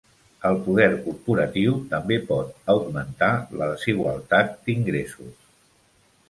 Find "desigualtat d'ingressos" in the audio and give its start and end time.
3.75-5.39